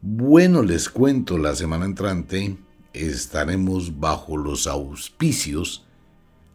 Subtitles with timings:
[0.00, 2.56] Bueno, les cuento, la semana entrante
[2.92, 5.84] estaremos bajo los auspicios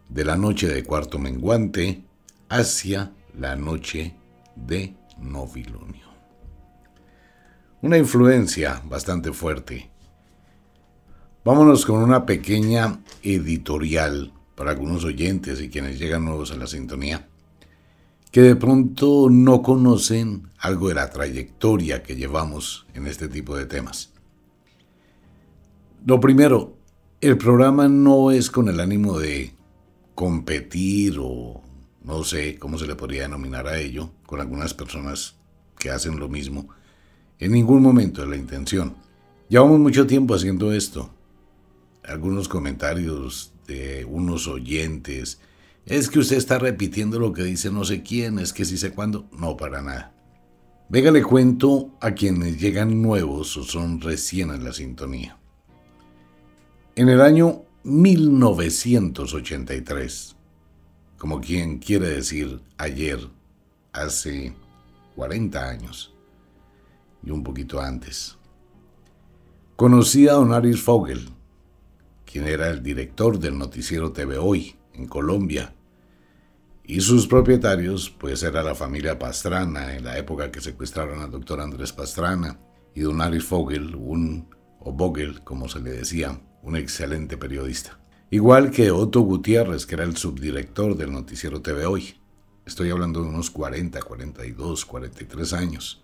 [0.08, 2.06] de la noche de cuarto menguante
[2.48, 4.16] hacia la noche
[4.56, 6.08] de novilunio.
[7.82, 9.90] Una influencia bastante fuerte.
[11.44, 17.30] Vámonos con una pequeña editorial para algunos oyentes y quienes llegan nuevos a la sintonía,
[18.30, 23.68] que de pronto no conocen algo de la trayectoria que llevamos en este tipo de
[23.68, 24.12] temas.
[26.06, 26.76] Lo primero,
[27.22, 29.56] el programa no es con el ánimo de
[30.14, 31.64] competir o
[32.04, 35.38] no sé cómo se le podría denominar a ello, con algunas personas
[35.78, 36.68] que hacen lo mismo.
[37.40, 38.98] En ningún momento es la intención.
[39.48, 41.10] Llevamos mucho tiempo haciendo esto.
[42.04, 43.54] Algunos comentarios
[44.08, 45.40] unos oyentes.
[45.86, 48.92] Es que usted está repitiendo lo que dice no sé quién, es que si sé
[48.92, 49.28] cuándo.
[49.32, 50.14] No, para nada.
[50.90, 55.38] Venga, le cuento a quienes llegan nuevos o son recién en la sintonía.
[56.96, 60.36] En el año 1983,
[61.18, 63.20] como quien quiere decir ayer,
[63.94, 64.54] hace
[65.16, 66.14] 40 años
[67.24, 68.38] y un poquito antes,
[69.76, 71.30] conocí a Don Aris Fogel,
[72.32, 75.74] quien era el director del noticiero TV Hoy en Colombia.
[76.84, 81.60] Y sus propietarios, pues era la familia Pastrana, en la época que secuestraron al doctor
[81.60, 82.60] Andrés Pastrana,
[82.94, 84.48] y don Aris Fogel, un,
[84.80, 88.00] o Vogel, como se le decía, un excelente periodista.
[88.30, 92.14] Igual que Otto Gutiérrez, que era el subdirector del noticiero TV Hoy.
[92.64, 96.04] Estoy hablando de unos 40, 42, 43 años.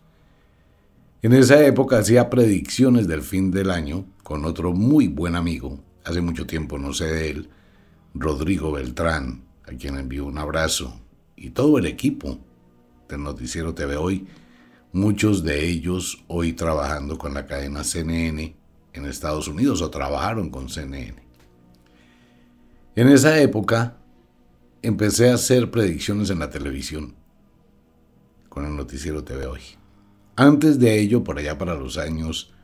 [1.21, 6.21] En esa época hacía predicciones del fin del año con otro muy buen amigo, hace
[6.21, 7.49] mucho tiempo no sé de él,
[8.13, 10.99] Rodrigo Beltrán, a quien envío un abrazo,
[11.35, 12.39] y todo el equipo
[13.09, 14.27] del Noticiero TV Hoy,
[14.93, 18.55] muchos de ellos hoy trabajando con la cadena CNN
[18.93, 21.21] en Estados Unidos o trabajaron con CNN.
[22.95, 23.97] En esa época
[24.81, 27.15] empecé a hacer predicciones en la televisión
[28.47, 29.61] con el Noticiero TV Hoy.
[30.37, 32.54] Antes de ello, por allá para los años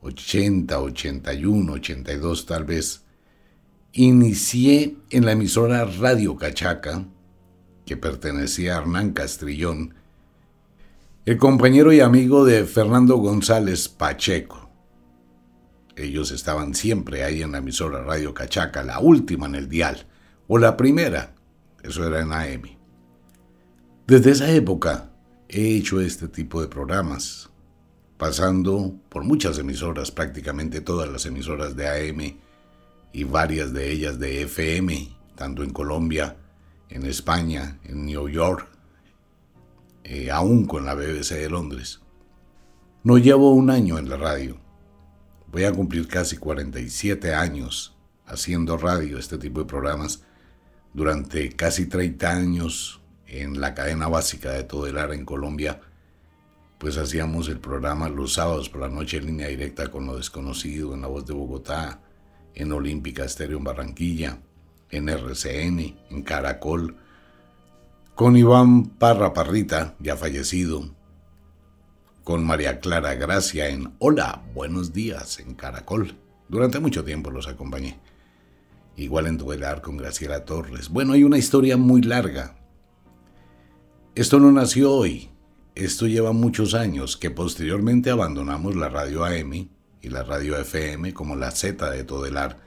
[0.00, 3.04] 80, 81, 82 tal vez,
[3.92, 7.06] inicié en la emisora Radio Cachaca,
[7.84, 9.94] que pertenecía a Hernán Castrillón,
[11.24, 14.70] el compañero y amigo de Fernando González Pacheco.
[15.96, 20.06] Ellos estaban siempre ahí en la emisora Radio Cachaca, la última en el dial,
[20.46, 21.34] o la primera,
[21.82, 22.76] eso era en AM.
[24.06, 25.10] Desde esa época
[25.48, 27.50] he hecho este tipo de programas,
[28.18, 32.36] pasando por muchas emisoras, prácticamente todas las emisoras de AM
[33.12, 36.36] y varias de ellas de FM, tanto en Colombia
[36.88, 38.68] en España, en New York,
[40.04, 42.00] eh, aún con la BBC de Londres.
[43.02, 44.58] No llevo un año en la radio.
[45.48, 47.96] Voy a cumplir casi 47 años
[48.26, 50.22] haciendo radio, este tipo de programas.
[50.92, 55.80] Durante casi 30 años en la cadena básica de todo el área en Colombia,
[56.78, 60.94] pues hacíamos el programa los sábados por la noche en línea directa con lo desconocido,
[60.94, 62.00] en La Voz de Bogotá,
[62.54, 64.38] en Olímpica Estéreo en Barranquilla,
[64.90, 66.96] en RCN, en Caracol,
[68.14, 70.94] con Iván Parra Parrita, ya fallecido,
[72.24, 76.16] con María Clara Gracia en Hola, buenos días en Caracol.
[76.48, 77.98] Durante mucho tiempo los acompañé.
[78.96, 80.88] Igual en Duelar con Graciela Torres.
[80.88, 82.56] Bueno, hay una historia muy larga.
[84.14, 85.30] Esto no nació hoy.
[85.76, 91.36] Esto lleva muchos años que posteriormente abandonamos la radio AM y la radio FM como
[91.36, 92.60] la Z de Todelar,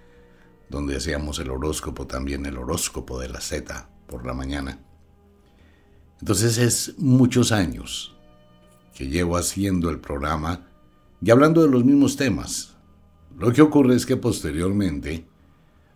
[0.70, 4.86] donde hacíamos el horóscopo también, el horóscopo de la Z por la mañana.
[6.20, 8.16] Entonces es muchos años
[8.94, 10.68] que llevo haciendo el programa
[11.20, 12.78] y hablando de los mismos temas.
[13.36, 15.26] Lo que ocurre es que posteriormente,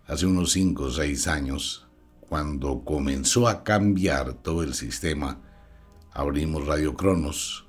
[0.08, 1.86] hace unos 5 o 6 años,
[2.22, 5.53] cuando comenzó a cambiar todo el sistema,
[6.14, 7.66] abrimos Radio Cronos.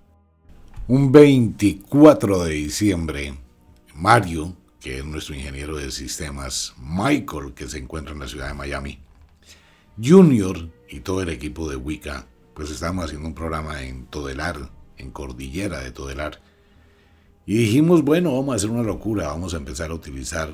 [0.87, 3.35] Un 24 de diciembre,
[3.95, 8.55] Mario, que es nuestro ingeniero de sistemas, Michael, que se encuentra en la ciudad de
[8.55, 8.99] Miami,
[10.03, 15.11] Junior y todo el equipo de Wicca, pues estábamos haciendo un programa en Todelar, en
[15.11, 16.43] Cordillera de Todelar.
[17.47, 20.53] Y dijimos, bueno, vamos a hacer una locura, vamos a empezar a utilizar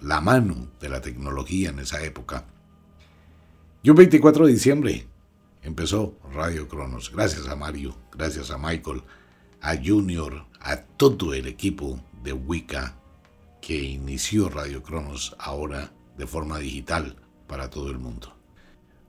[0.00, 2.46] la mano de la tecnología en esa época.
[3.82, 5.06] Y un 24 de diciembre
[5.64, 7.10] empezó Radio Cronos.
[7.10, 9.02] Gracias a Mario, gracias a Michael,
[9.60, 12.96] a Junior, a todo el equipo de Wicca
[13.60, 17.16] que inició Radio Cronos ahora de forma digital
[17.46, 18.36] para todo el mundo.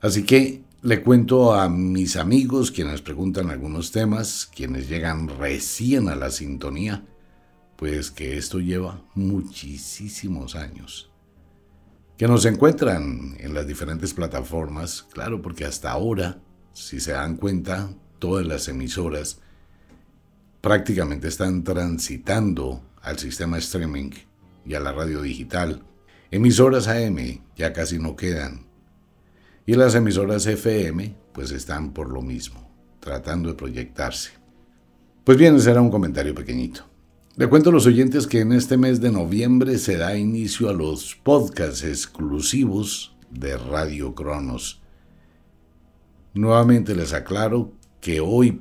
[0.02, 6.16] Así que le cuento a mis amigos quienes preguntan algunos temas, quienes llegan recién a
[6.16, 7.04] la sintonía,
[7.76, 11.12] pues que esto lleva muchísimos años.
[12.18, 16.40] Que nos encuentran en las diferentes plataformas, claro, porque hasta ahora,
[16.76, 17.90] si se dan cuenta,
[18.20, 19.40] todas las emisoras
[20.60, 24.12] prácticamente están transitando al sistema streaming
[24.66, 25.84] y a la radio digital.
[26.32, 28.66] Emisoras AM ya casi no quedan,
[29.66, 32.70] y las emisoras FM pues están por lo mismo,
[33.00, 34.32] tratando de proyectarse.
[35.24, 36.86] Pues bien, ese era un comentario pequeñito.
[37.38, 40.74] Le cuento a los oyentes que en este mes de noviembre se da inicio a
[40.74, 44.82] los podcasts exclusivos de Radio Cronos.
[46.36, 47.72] Nuevamente les aclaro
[48.02, 48.60] que hoy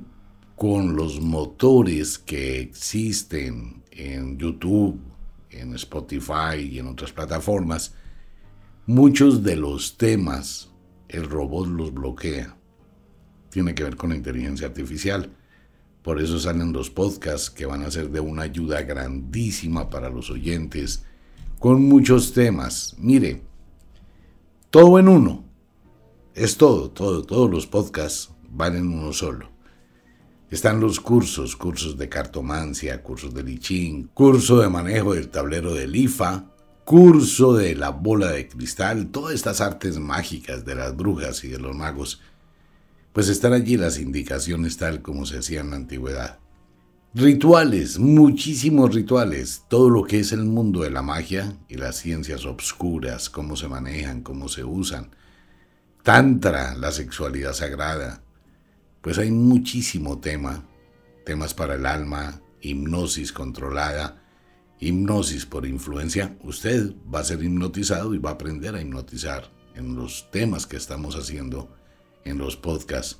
[0.55, 4.97] con los motores que existen en YouTube,
[5.49, 7.93] en Spotify y en otras plataformas,
[8.85, 10.71] muchos de los temas
[11.09, 12.55] el robot los bloquea.
[13.49, 15.29] Tiene que ver con la inteligencia artificial.
[16.01, 20.29] Por eso salen los podcasts que van a ser de una ayuda grandísima para los
[20.29, 21.03] oyentes,
[21.59, 22.95] con muchos temas.
[22.99, 23.41] Mire,
[24.69, 25.44] todo en uno.
[26.35, 29.49] Es todo, todo, todos los podcasts van en uno solo.
[30.51, 35.95] Están los cursos, cursos de cartomancia, cursos de lichín, curso de manejo del tablero del
[35.95, 36.51] IFA,
[36.83, 41.57] curso de la bola de cristal, todas estas artes mágicas de las brujas y de
[41.57, 42.19] los magos,
[43.13, 46.39] pues están allí las indicaciones tal como se hacía en la antigüedad.
[47.13, 52.45] Rituales, muchísimos rituales, todo lo que es el mundo de la magia y las ciencias
[52.45, 55.11] obscuras, cómo se manejan, cómo se usan.
[56.05, 58.21] Tantra, la sexualidad sagrada.
[59.01, 60.63] Pues hay muchísimo tema,
[61.25, 64.23] temas para el alma, hipnosis controlada,
[64.79, 69.95] hipnosis por influencia, usted va a ser hipnotizado y va a aprender a hipnotizar en
[69.95, 71.75] los temas que estamos haciendo
[72.23, 73.19] en los podcasts,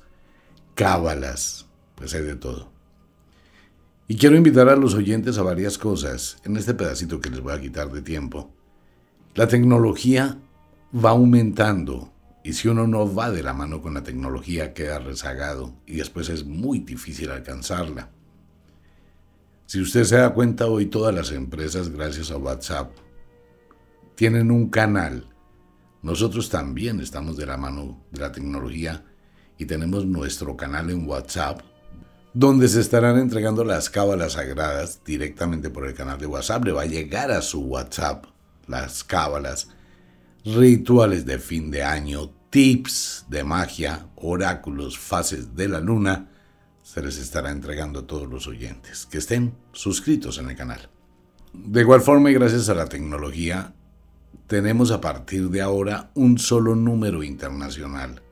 [0.76, 1.66] cábalas,
[1.96, 2.70] pues hay de todo.
[4.06, 7.52] Y quiero invitar a los oyentes a varias cosas en este pedacito que les voy
[7.52, 8.54] a quitar de tiempo.
[9.34, 10.38] La tecnología
[10.94, 12.12] va aumentando
[12.46, 16.28] y si uno no va de la mano con la tecnología queda rezagado y después
[16.28, 18.12] es muy difícil alcanzarla.
[19.66, 22.92] Si usted se da cuenta hoy, todas las empresas, gracias a WhatsApp,
[24.14, 25.28] tienen un canal.
[26.02, 29.04] Nosotros también estamos de la mano de la tecnología
[29.58, 31.62] y tenemos nuestro canal en WhatsApp,
[32.32, 36.64] donde se estarán entregando las cábalas sagradas directamente por el canal de WhatsApp.
[36.64, 38.26] Le va a llegar a su WhatsApp
[38.68, 39.66] las cábalas,
[40.44, 46.28] rituales de fin de año, tips de magia, oráculos, fases de la luna
[46.82, 50.88] se les estará entregando a todos los oyentes que estén suscritos en el canal.
[51.52, 53.74] De igual forma y gracias a la tecnología,
[54.46, 58.22] tenemos a partir de ahora un solo número internacional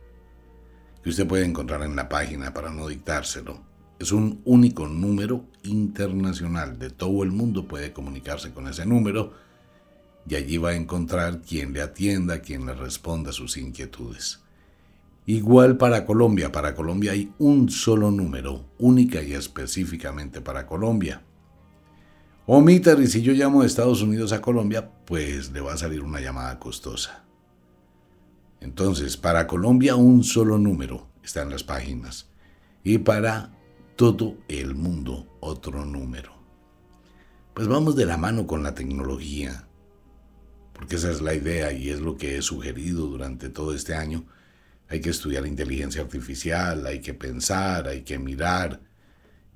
[1.03, 3.61] que usted puede encontrar en la página para no dictárselo.
[3.99, 6.79] Es un único número internacional.
[6.79, 9.33] De todo el mundo puede comunicarse con ese número
[10.29, 14.41] y allí va a encontrar quien le atienda, quien le responda a sus inquietudes.
[15.27, 16.53] Igual para Colombia.
[16.53, 21.23] Para Colombia hay un solo número, única y específicamente para Colombia.
[22.47, 26.03] Omiter, y si yo llamo de Estados Unidos a Colombia, pues le va a salir
[26.03, 27.25] una llamada costosa.
[28.61, 32.29] Entonces, para Colombia un solo número está en las páginas
[32.83, 33.51] y para
[33.97, 36.33] todo el mundo otro número.
[37.55, 39.69] Pues vamos de la mano con la tecnología,
[40.85, 44.27] porque esa es la idea y es lo que he sugerido durante todo este año.
[44.87, 48.83] Hay que estudiar inteligencia artificial, hay que pensar, hay que mirar,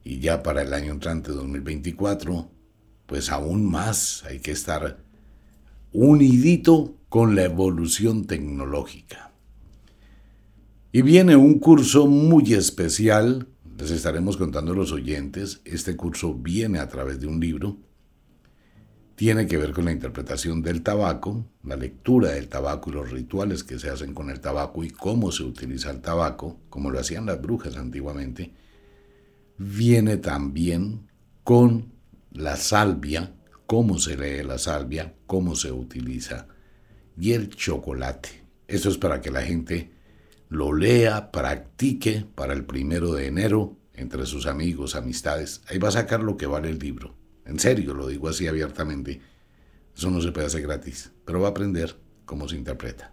[0.03, 2.51] y ya para el año entrante 2024,
[3.05, 5.05] pues aún más hay que estar
[5.93, 9.31] unidito con la evolución tecnológica.
[10.93, 16.79] Y viene un curso muy especial, les estaremos contando a los oyentes, este curso viene
[16.79, 17.77] a través de un libro,
[19.19, 23.65] tiene que ver con la interpretación del tabaco, la lectura del tabaco y los rituales
[23.65, 27.27] que se hacen con el tabaco y cómo se utiliza el tabaco, como lo hacían
[27.27, 28.53] las brujas antiguamente,
[29.57, 31.09] viene también
[31.43, 31.91] con
[32.31, 33.35] la salvia,
[33.67, 36.47] cómo se lee la salvia, cómo se utiliza
[37.19, 38.45] y el chocolate.
[38.69, 39.91] Eso es para que la gente
[40.49, 45.61] lo lea, practique para el primero de enero entre sus amigos, amistades.
[45.67, 47.18] Ahí va a sacar lo que vale el libro.
[47.49, 49.21] En serio, lo digo así abiertamente.
[49.97, 53.13] Eso no se puede hacer gratis, pero va a aprender cómo se interpreta.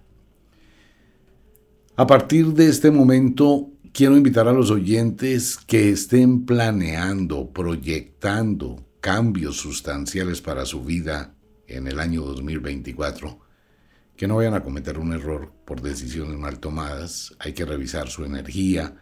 [1.95, 9.57] A partir de este momento, quiero invitar a los oyentes que estén planeando, proyectando cambios
[9.57, 11.33] sustanciales para su vida
[11.67, 13.45] en el año 2024
[14.15, 18.23] que no vayan a cometer un error por decisiones mal tomadas, hay que revisar su
[18.23, 18.95] energía,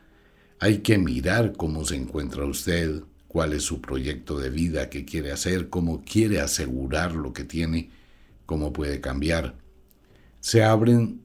[0.59, 5.31] hay que mirar cómo se encuentra usted, cuál es su proyecto de vida, qué quiere
[5.31, 7.89] hacer, cómo quiere asegurar lo que tiene,
[8.45, 9.57] cómo puede cambiar.
[10.39, 11.23] Se abren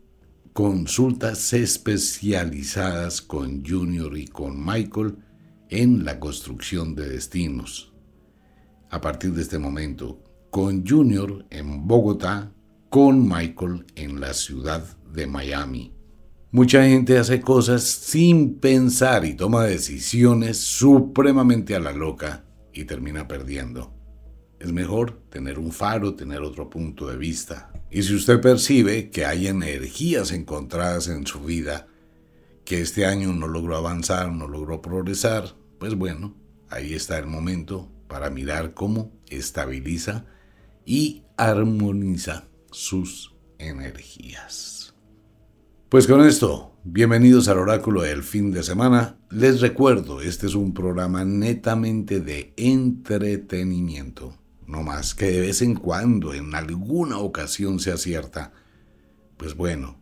[0.54, 5.18] consultas especializadas con Junior y con Michael
[5.68, 7.92] en la construcción de destinos.
[8.88, 12.54] A partir de este momento, con Junior en Bogotá,
[12.88, 15.97] con Michael en la ciudad de Miami.
[16.50, 23.28] Mucha gente hace cosas sin pensar y toma decisiones supremamente a la loca y termina
[23.28, 23.92] perdiendo.
[24.58, 27.70] Es mejor tener un faro, tener otro punto de vista.
[27.90, 31.86] Y si usted percibe que hay energías encontradas en su vida,
[32.64, 36.34] que este año no logró avanzar, no logró progresar, pues bueno,
[36.70, 40.24] ahí está el momento para mirar cómo estabiliza
[40.86, 44.77] y armoniza sus energías.
[45.88, 49.16] Pues con esto, bienvenidos al oráculo del fin de semana.
[49.30, 54.36] Les recuerdo, este es un programa netamente de entretenimiento.
[54.66, 58.52] No más que de vez en cuando, en alguna ocasión se acierta.
[59.38, 59.98] Pues bueno,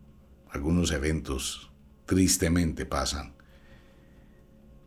[0.49, 1.71] algunos eventos
[2.05, 3.33] tristemente pasan.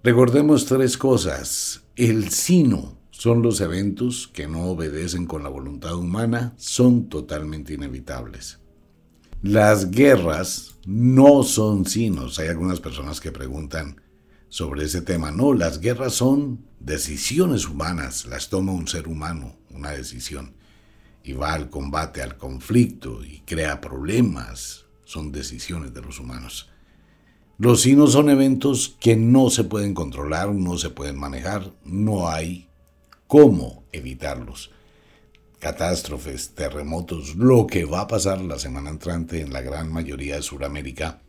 [0.05, 1.83] Recordemos tres cosas.
[1.97, 8.60] El sino son los eventos que no obedecen con la voluntad humana, son totalmente inevitables.
[9.43, 12.39] Las guerras no son sinos.
[12.39, 13.99] Hay algunas personas que preguntan
[14.51, 15.31] sobre ese tema.
[15.31, 20.53] No, las guerras son decisiones humanas, las toma un ser humano, una decisión.
[21.25, 24.85] Y va al combate, al conflicto y crea problemas.
[25.05, 26.69] Son decisiones de los humanos.
[27.57, 32.69] Los sinos son eventos que no se pueden controlar, no se pueden manejar, no hay
[33.27, 34.71] cómo evitarlos.
[35.61, 40.43] Catástrofes, terremotos, lo que va a pasar la semana entrante en la gran mayoría de
[40.43, 41.21] Sudamérica,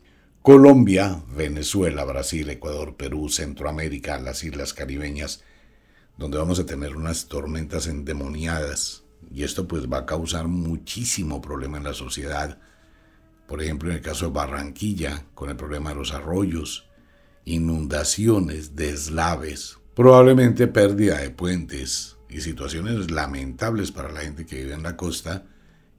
[0.42, 5.44] Colombia, Venezuela, Brasil, Ecuador, Perú, Centroamérica, las islas caribeñas,
[6.18, 9.04] donde vamos a tener unas tormentas endemoniadas.
[9.34, 12.58] Y esto pues va a causar muchísimo problema en la sociedad.
[13.50, 16.88] Por ejemplo, en el caso de Barranquilla, con el problema de los arroyos,
[17.44, 24.84] inundaciones, deslaves, probablemente pérdida de puentes y situaciones lamentables para la gente que vive en
[24.84, 25.46] la costa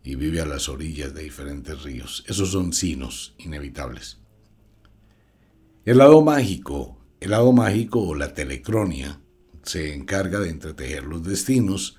[0.02, 2.24] y vive a las orillas de diferentes ríos.
[2.26, 4.18] Esos son sinos inevitables.
[5.84, 9.20] El lado mágico, el lado mágico o la telecronia
[9.62, 11.98] se encarga de entretejer los destinos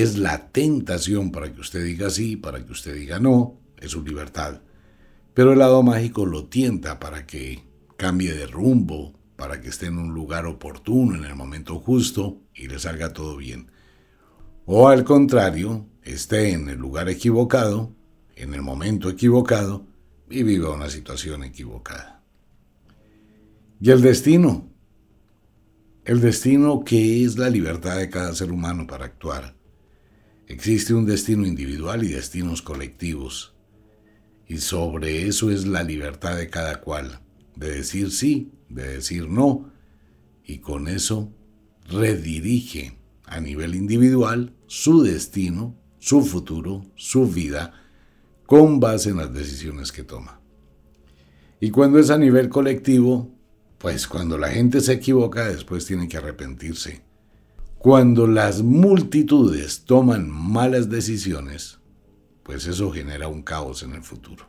[0.00, 4.02] es la tentación para que usted diga sí, para que usted diga no, es su
[4.02, 4.62] libertad.
[5.34, 7.64] Pero el lado mágico lo tienta para que
[7.96, 12.68] cambie de rumbo, para que esté en un lugar oportuno, en el momento justo y
[12.68, 13.72] le salga todo bien.
[14.66, 17.92] O al contrario, esté en el lugar equivocado,
[18.36, 19.84] en el momento equivocado
[20.30, 22.22] y viva una situación equivocada.
[23.80, 24.70] Y el destino.
[26.04, 29.56] El destino que es la libertad de cada ser humano para actuar.
[30.46, 33.54] Existe un destino individual y destinos colectivos.
[34.46, 37.18] Y sobre eso es la libertad de cada cual,
[37.56, 39.70] de decir sí, de decir no,
[40.44, 41.32] y con eso
[41.88, 47.74] redirige a nivel individual su destino, su futuro, su vida,
[48.46, 50.40] con base en las decisiones que toma.
[51.60, 53.30] Y cuando es a nivel colectivo,
[53.78, 57.02] pues cuando la gente se equivoca después tiene que arrepentirse.
[57.78, 61.78] Cuando las multitudes toman malas decisiones,
[62.42, 64.48] pues eso genera un caos en el futuro.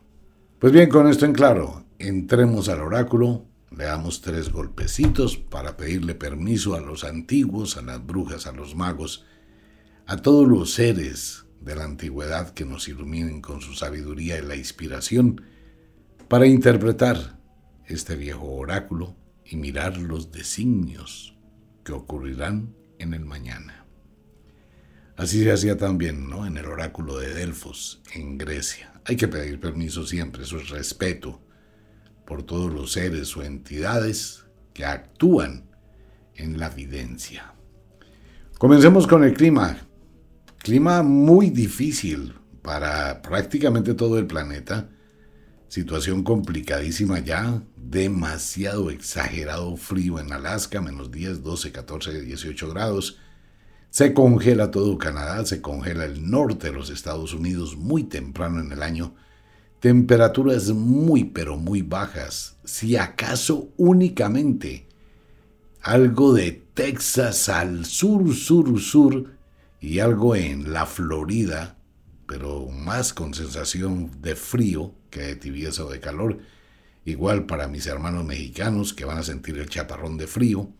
[0.58, 6.14] Pues bien, con esto en claro, entremos al oráculo, le damos tres golpecitos para pedirle
[6.14, 9.24] permiso a los antiguos, a las brujas, a los magos,
[10.06, 14.56] a todos los seres de la antigüedad que nos iluminen con su sabiduría y la
[14.56, 15.42] inspiración
[16.28, 17.38] para interpretar
[17.86, 21.36] este viejo oráculo y mirar los designios
[21.84, 23.86] que ocurrirán en el mañana.
[25.16, 26.46] Así se hacía también ¿no?
[26.46, 28.92] en el oráculo de Delfos, en Grecia.
[29.04, 31.43] Hay que pedir permiso siempre, eso es respeto
[32.26, 35.64] por todos los seres o entidades que actúan
[36.34, 37.54] en la videncia.
[38.58, 39.78] Comencemos con el clima.
[40.58, 44.88] Clima muy difícil para prácticamente todo el planeta.
[45.68, 53.18] Situación complicadísima ya, demasiado exagerado frío en Alaska, menos 10, 12, 14, 18 grados.
[53.90, 58.72] Se congela todo Canadá, se congela el norte de los Estados Unidos muy temprano en
[58.72, 59.14] el año.
[59.84, 64.88] Temperaturas muy pero muy bajas, si acaso únicamente
[65.82, 69.32] algo de Texas al sur, sur, sur
[69.82, 71.76] y algo en la Florida,
[72.26, 76.38] pero más con sensación de frío que de tibieza o de calor.
[77.04, 80.70] Igual para mis hermanos mexicanos que van a sentir el chaparrón de frío.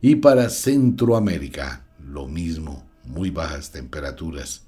[0.00, 4.65] Y para Centroamérica, lo mismo, muy bajas temperaturas.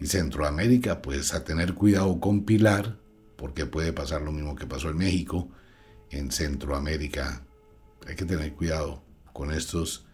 [0.00, 2.98] Y Centroamérica, pues a tener cuidado con Pilar,
[3.36, 5.48] porque puede pasar lo mismo que pasó en México,
[6.10, 7.44] en Centroamérica.
[8.06, 10.06] Hay que tener cuidado con estos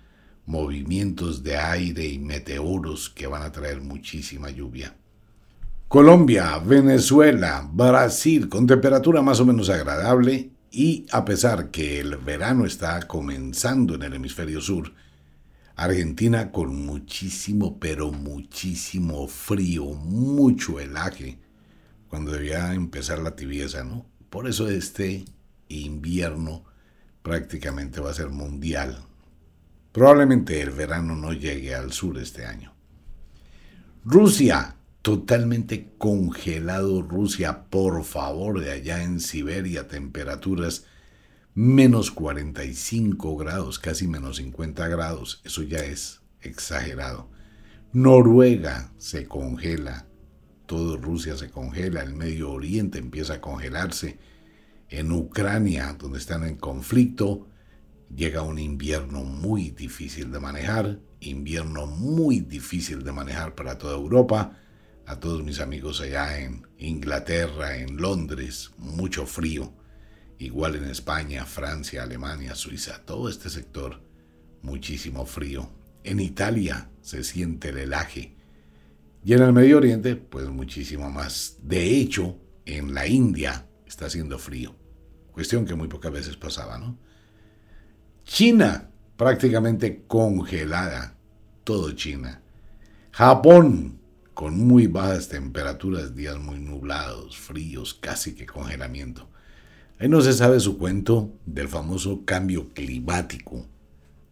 [0.44, 4.96] movimientos de aire y meteoros que van a traer muchísima lluvia.
[5.88, 12.66] Colombia, Venezuela, Brasil, con temperatura más o menos agradable y a pesar que el verano
[12.66, 14.92] está comenzando en el hemisferio sur,
[15.77, 21.39] Argentina con muchísimo, pero muchísimo frío, mucho helaje,
[22.09, 24.07] cuando debía empezar la tibieza, ¿no?
[24.31, 25.25] Por eso este
[25.69, 26.65] invierno
[27.23, 29.07] prácticamente va a ser mundial,
[29.97, 32.75] Probablemente el verano no llegue al sur este año.
[34.05, 40.85] Rusia, totalmente congelado Rusia, por favor, de allá en Siberia, temperaturas
[41.57, 47.31] menos 45 grados, casi menos 50 grados, eso ya es exagerado.
[47.95, 50.07] Noruega se congela,
[50.66, 54.19] todo Rusia se congela, el Medio Oriente empieza a congelarse,
[54.90, 57.49] en Ucrania, donde están en conflicto,
[58.14, 64.59] llega un invierno muy difícil de manejar, invierno muy difícil de manejar para toda Europa,
[65.07, 69.73] a todos mis amigos allá en Inglaterra, en Londres, mucho frío,
[70.38, 74.01] igual en España, Francia, Alemania, Suiza, todo este sector,
[74.62, 75.70] muchísimo frío.
[76.05, 78.37] En Italia se siente el helaje.
[79.25, 81.57] Y en el Medio Oriente, pues muchísimo más.
[81.62, 84.75] De hecho, en la India está haciendo frío.
[85.33, 86.99] Cuestión que muy pocas veces pasaba, ¿no?
[88.25, 91.16] China, prácticamente congelada,
[91.64, 92.42] todo China.
[93.12, 94.01] Japón,
[94.35, 99.31] con muy bajas temperaturas, días muy nublados, fríos, casi que congelamiento.
[99.99, 103.67] Ahí no se sabe su cuento del famoso cambio climático.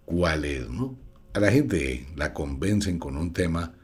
[0.05, 0.97] ¿Cuál es, no?
[1.33, 3.75] A la gente la convencen con un tema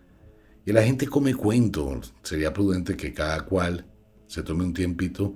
[0.67, 2.01] y la gente come cuento.
[2.23, 3.87] Sería prudente que cada cual
[4.27, 5.35] se tome un tiempito,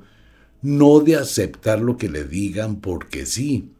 [0.60, 3.72] no de aceptar lo que le digan porque sí,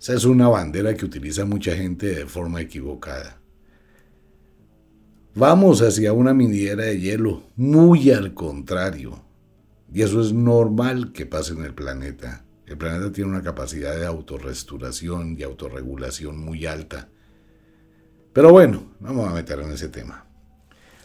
[0.00, 3.40] esa es una bandera que utiliza mucha gente de forma equivocada.
[5.34, 9.27] Vamos hacia una minera de hielo, muy al contrario.
[9.92, 12.44] Y eso es normal que pase en el planeta.
[12.66, 17.08] El planeta tiene una capacidad de autorrestauración y autorregulación muy alta.
[18.32, 20.26] Pero bueno, vamos a meter en ese tema.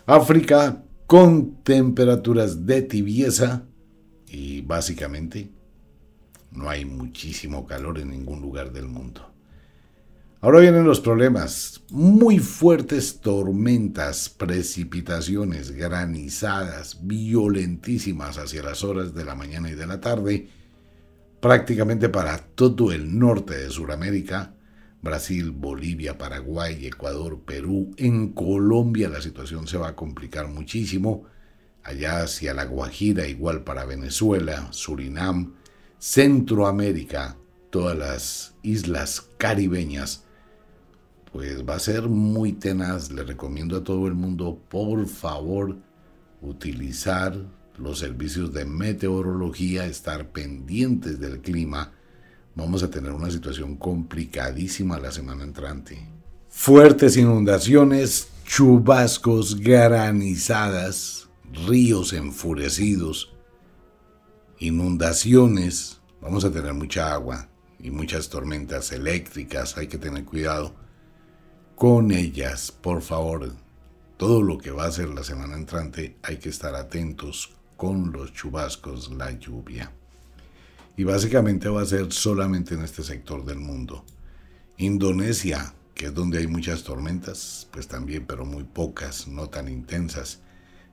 [0.06, 3.64] África con temperaturas de tibieza
[4.28, 5.50] y básicamente
[6.52, 9.33] no hay muchísimo calor en ningún lugar del mundo.
[10.44, 11.84] Ahora vienen los problemas.
[11.90, 20.02] Muy fuertes tormentas, precipitaciones, granizadas, violentísimas hacia las horas de la mañana y de la
[20.02, 20.50] tarde,
[21.40, 24.54] prácticamente para todo el norte de Sudamérica,
[25.02, 27.92] Brasil, Bolivia, Paraguay, Ecuador, Perú.
[27.96, 31.24] En Colombia la situación se va a complicar muchísimo.
[31.84, 35.54] Allá hacia la Guajira, igual para Venezuela, Surinam,
[36.00, 37.38] Centroamérica,
[37.70, 40.23] todas las islas caribeñas.
[41.34, 43.12] Pues va a ser muy tenaz.
[43.12, 45.76] Le recomiendo a todo el mundo, por favor,
[46.42, 47.36] utilizar
[47.78, 51.92] los servicios de meteorología, estar pendientes del clima
[52.56, 55.98] vamos a tener una situación complicadísima la semana entrante.
[56.50, 61.30] Fuertes inundaciones, chubascos, granizadas,
[61.68, 63.34] ríos enfurecidos,
[64.60, 70.76] inundaciones, vamos a tener mucha agua y muchas tormentas eléctricas, hay que tener cuidado
[71.76, 73.54] con ellas, por favor.
[74.18, 78.34] Todo lo que va a ser la semana entrante hay que estar atentos con los
[78.34, 79.92] chubascos, la lluvia
[80.96, 84.06] y básicamente va a ser solamente en este sector del mundo.
[84.78, 90.40] Indonesia, que es donde hay muchas tormentas, pues también, pero muy pocas, no tan intensas.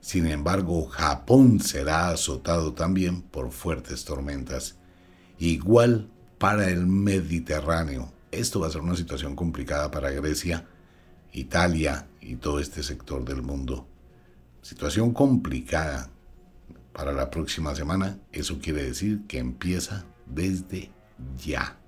[0.00, 4.76] Sin embargo, Japón será azotado también por fuertes tormentas.
[5.38, 8.10] Igual para el Mediterráneo.
[8.30, 10.66] Esto va a ser una situación complicada para Grecia,
[11.32, 13.88] Italia y todo este sector del mundo.
[14.62, 16.10] Situación complicada
[16.92, 18.18] para la próxima semana.
[18.32, 20.90] Eso quiere decir que empieza desde
[21.42, 21.78] ya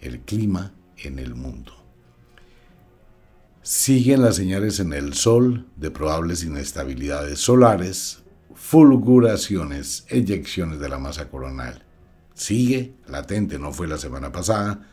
[0.00, 1.72] el clima en el mundo.
[3.62, 8.22] Siguen las señales en el Sol de probables inestabilidades solares,
[8.54, 11.84] fulguraciones, eyecciones de la masa coronal.
[12.34, 14.86] Sigue latente, no fue la semana pasada,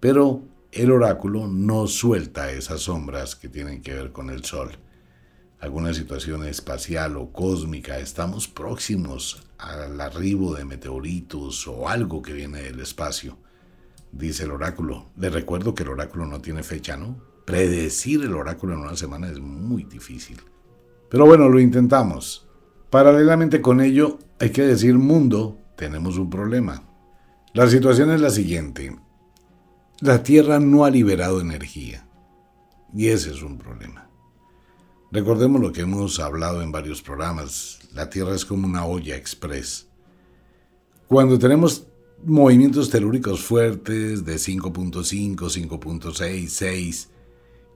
[0.00, 4.78] pero el oráculo no suelta esas sombras que tienen que ver con el Sol
[5.60, 12.62] alguna situación espacial o cósmica, estamos próximos al arribo de meteoritos o algo que viene
[12.62, 13.36] del espacio,
[14.12, 15.06] dice el oráculo.
[15.16, 17.16] Le recuerdo que el oráculo no tiene fecha, ¿no?
[17.44, 20.40] Predecir el oráculo en una semana es muy difícil.
[21.08, 22.46] Pero bueno, lo intentamos.
[22.90, 26.84] Paralelamente con ello, hay que decir mundo, tenemos un problema.
[27.54, 28.96] La situación es la siguiente.
[30.00, 32.06] La Tierra no ha liberado energía.
[32.94, 34.08] Y ese es un problema.
[35.10, 37.80] Recordemos lo que hemos hablado en varios programas.
[37.94, 39.88] La Tierra es como una olla express.
[41.08, 41.88] Cuando tenemos
[42.24, 47.08] movimientos telúricos fuertes de 5.5, 5.6, 6,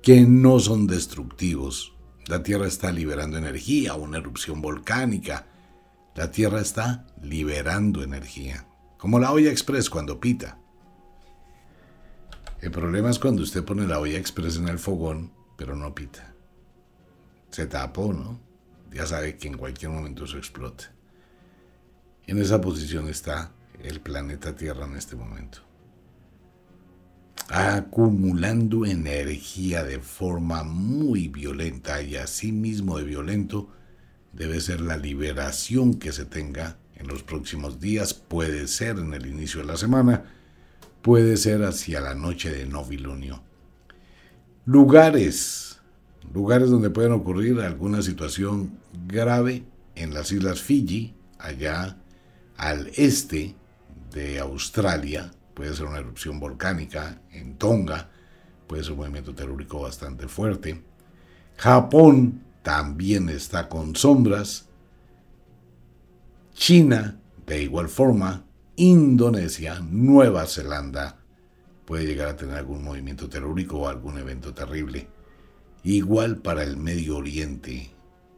[0.01, 1.93] que no son destructivos,
[2.29, 5.49] la Tierra está liberando energía, una erupción volcánica.
[6.15, 10.62] La Tierra está liberando energía, como la olla express cuando pita.
[12.63, 16.33] El problema es cuando usted pone la olla express en el fogón, pero no pita
[17.53, 18.41] se tapó, ¿no?
[18.93, 20.91] Ya sabe que en cualquier momento eso explota.
[22.27, 25.59] En esa posición está el planeta Tierra en este momento.
[27.49, 33.71] Acumulando energía de forma muy violenta y asimismo de violento
[34.33, 39.27] debe ser la liberación que se tenga en los próximos días, puede ser en el
[39.27, 40.25] inicio de la semana,
[41.03, 43.43] puede ser hacia la noche de novilunio.
[44.65, 45.73] Lugares
[46.33, 51.97] lugares donde pueden ocurrir alguna situación grave en las islas Fiji, allá
[52.57, 53.55] al este
[54.13, 58.11] de Australia, puede ser una erupción volcánica, en Tonga,
[58.67, 60.83] puede ser un movimiento telúrico bastante fuerte.
[61.57, 64.69] Japón también está con sombras.
[66.55, 68.45] China, de igual forma,
[68.77, 71.19] Indonesia, Nueva Zelanda,
[71.85, 75.09] puede llegar a tener algún movimiento telúrico o algún evento terrible.
[75.85, 77.91] Igual para el Medio Oriente.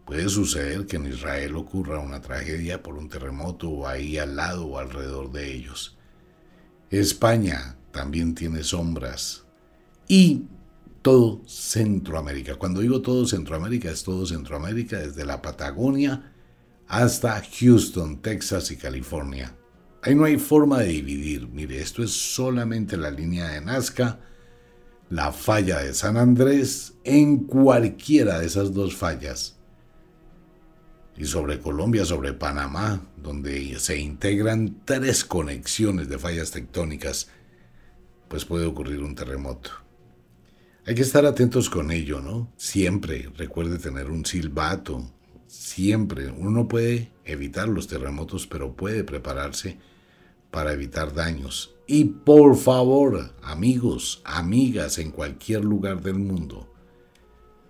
[0.05, 4.67] Puede suceder que en Israel ocurra una tragedia por un terremoto o ahí al lado
[4.67, 5.97] o alrededor de ellos.
[6.91, 9.45] España también tiene sombras.
[10.09, 10.47] Y
[11.01, 12.57] todo Centroamérica.
[12.57, 16.33] Cuando digo todo Centroamérica, es todo Centroamérica, desde la Patagonia
[16.89, 19.55] hasta Houston, Texas y California.
[20.05, 21.49] Ahí no hay forma de dividir.
[21.49, 24.21] Mire, esto es solamente la línea de Nazca
[25.11, 29.57] la falla de San Andrés en cualquiera de esas dos fallas.
[31.17, 37.29] Y sobre Colombia, sobre Panamá, donde se integran tres conexiones de fallas tectónicas,
[38.29, 39.71] pues puede ocurrir un terremoto.
[40.87, 42.53] Hay que estar atentos con ello, ¿no?
[42.57, 45.11] Siempre recuerde tener un silbato.
[45.47, 46.29] Siempre.
[46.31, 49.79] Uno no puede evitar los terremotos, pero puede prepararse
[50.55, 51.75] para evitar daños.
[51.85, 56.73] Y por favor, amigos, amigas en cualquier lugar del mundo,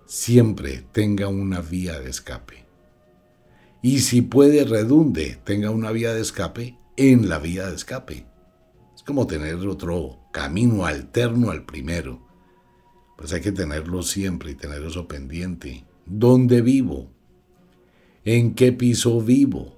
[0.05, 2.67] siempre tenga una vía de escape.
[3.81, 8.27] Y si puede redunde, tenga una vía de escape en la vía de escape.
[8.95, 12.21] Es como tener otro camino alterno al primero.
[13.17, 15.87] Pues hay que tenerlo siempre y tener eso pendiente.
[16.05, 17.11] ¿Dónde vivo?
[18.27, 19.74] ¿En qué piso vivo?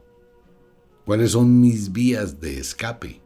[1.07, 3.23] ¿Cuáles son mis vías de escape?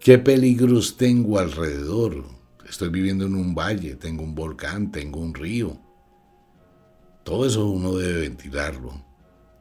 [0.00, 2.24] ¿Qué peligros tengo alrededor?
[2.68, 5.80] Estoy viviendo en un valle, tengo un volcán, tengo un río.
[7.22, 9.04] Todo eso uno debe ventilarlo.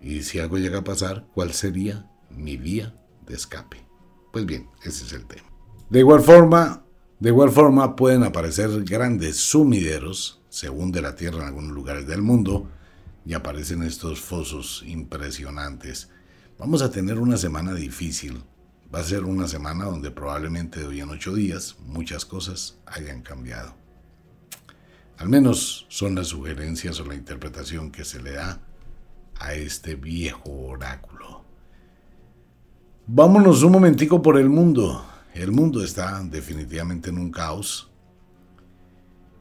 [0.02, 2.96] Y si algo llega a pasar, ¿cuál sería mi vía
[3.28, 3.78] de escape?
[4.34, 5.48] Pues bien, ese es el tema.
[5.92, 6.86] De igual forma,
[7.20, 12.24] de igual forma pueden aparecer grandes sumideros, según de la Tierra en algunos lugares del
[12.24, 12.68] mundo,
[13.26, 16.10] y aparecen estos fosos impresionantes.
[16.58, 18.44] Vamos a tener una semana difícil,
[18.94, 23.22] Va a ser una semana donde probablemente de hoy en ocho días muchas cosas hayan
[23.22, 23.76] cambiado.
[25.18, 28.62] Al menos son las sugerencias o la interpretación que se le da
[29.38, 31.44] a este viejo oráculo.
[33.06, 35.06] Vámonos un momentico por el mundo.
[35.36, 37.89] El mundo está definitivamente en un caos.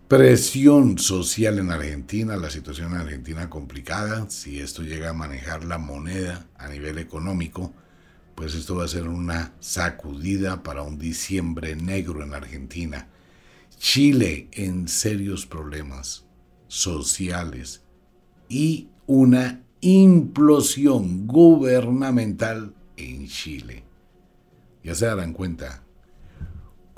[0.08, 4.30] Presión social en Argentina, la situación en Argentina complicada.
[4.30, 7.74] Si esto llega a manejar la moneda a nivel económico,
[8.34, 13.06] pues esto va a ser una sacudida para un diciembre negro en Argentina.
[13.76, 16.24] Chile en serios problemas
[16.68, 17.82] sociales
[18.48, 23.84] y una implosión gubernamental en Chile.
[24.82, 25.82] Ya se darán cuenta,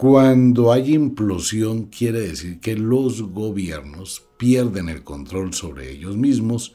[0.01, 6.75] cuando hay implosión quiere decir que los gobiernos pierden el control sobre ellos mismos.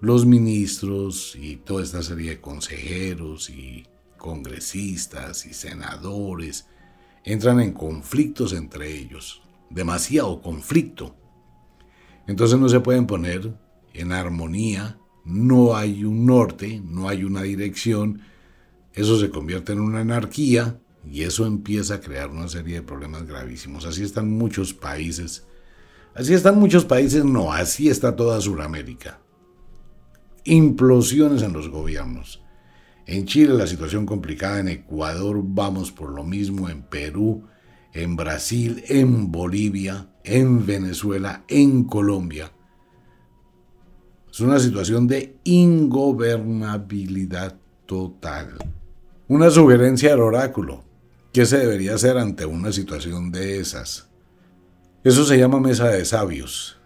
[0.00, 6.66] Los ministros y toda esta serie de consejeros y congresistas y senadores
[7.22, 11.14] entran en conflictos entre ellos, demasiado conflicto.
[12.26, 13.58] Entonces no se pueden poner
[13.92, 18.22] en armonía, no hay un norte, no hay una dirección,
[18.94, 20.80] eso se convierte en una anarquía
[21.10, 23.86] y eso empieza a crear una serie de problemas gravísimos.
[23.86, 25.46] Así están muchos países,
[26.14, 29.20] así están muchos países, no, así está toda Sudamérica
[30.48, 32.42] implosiones en los gobiernos.
[33.06, 37.44] En Chile la situación complicada, en Ecuador vamos por lo mismo, en Perú,
[37.92, 42.50] en Brasil, en Bolivia, en Venezuela, en Colombia.
[44.30, 48.56] Es una situación de ingobernabilidad total.
[49.26, 50.84] Una sugerencia al oráculo.
[51.32, 54.08] ¿Qué se debería hacer ante una situación de esas?
[55.04, 56.78] Eso se llama mesa de sabios.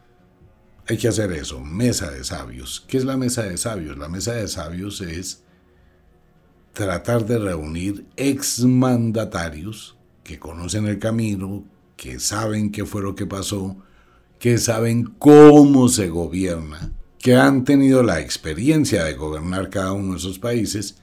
[0.89, 2.85] Hay que hacer eso, mesa de sabios.
[2.89, 3.97] ¿Qué es la mesa de sabios?
[3.97, 5.45] La mesa de sabios es
[6.73, 11.65] tratar de reunir exmandatarios que conocen el camino,
[11.97, 13.77] que saben qué fue lo que pasó,
[14.41, 20.19] que saben cómo se gobierna, que han tenido la experiencia de gobernar cada uno de
[20.19, 20.97] esos países,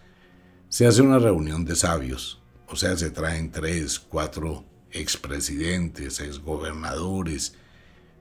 [0.68, 2.39] se hace una reunión de sabios.
[2.72, 7.56] O sea, se traen tres, cuatro expresidentes, exgobernadores,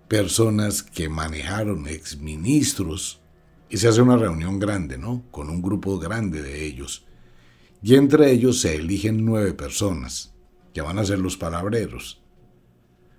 [0.08, 3.20] personas que manejaron exministros
[3.68, 5.22] y se hace una reunión grande, ¿no?
[5.30, 7.04] Con un grupo grande de ellos.
[7.82, 10.32] Y entre ellos se eligen nueve personas
[10.72, 12.22] que van a ser los palabreros.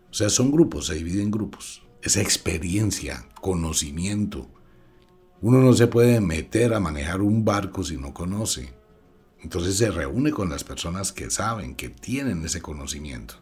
[0.10, 1.84] O sea, son grupos, se dividen en grupos.
[2.02, 4.50] Esa experiencia, conocimiento.
[5.42, 8.74] Uno no se puede meter a manejar un barco si no conoce.
[9.41, 13.36] Entonces se reúne con las personas que saben, que tienen ese conocimiento.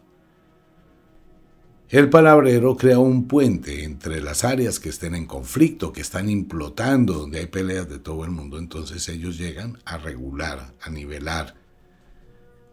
[1.90, 7.14] El palabrero crea un puente entre las áreas que estén en conflicto, que están implotando,
[7.14, 8.58] donde hay peleas de todo el mundo.
[8.58, 11.54] Entonces ellos llegan a regular, a nivelar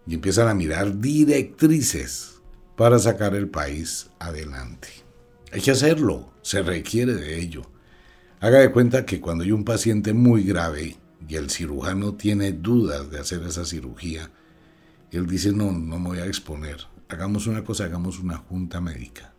[0.06, 2.42] y empiezan a mirar directrices
[2.76, 4.90] para sacar el país adelante.
[5.52, 7.62] Hay que hacerlo, se requiere de ello.
[8.42, 13.10] Haga de cuenta que cuando hay un paciente muy grave y el cirujano tiene dudas
[13.10, 14.32] de hacer esa cirugía,
[15.12, 19.34] él dice, no, no me voy a exponer, hagamos una cosa, hagamos una junta médica.